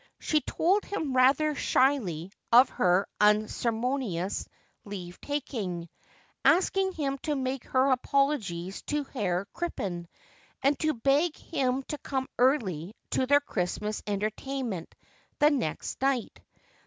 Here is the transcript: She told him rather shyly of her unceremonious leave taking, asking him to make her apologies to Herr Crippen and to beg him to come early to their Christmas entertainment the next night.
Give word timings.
She 0.19 0.41
told 0.41 0.83
him 0.85 1.15
rather 1.15 1.53
shyly 1.53 2.31
of 2.51 2.69
her 2.69 3.05
unceremonious 3.19 4.47
leave 4.83 5.21
taking, 5.21 5.89
asking 6.43 6.93
him 6.93 7.19
to 7.19 7.35
make 7.35 7.65
her 7.65 7.91
apologies 7.91 8.81
to 8.87 9.03
Herr 9.03 9.45
Crippen 9.53 10.07
and 10.63 10.79
to 10.79 10.95
beg 10.95 11.37
him 11.37 11.83
to 11.83 11.99
come 11.99 12.27
early 12.39 12.95
to 13.11 13.27
their 13.27 13.41
Christmas 13.41 14.01
entertainment 14.07 14.95
the 15.37 15.51
next 15.51 16.01
night. 16.01 16.39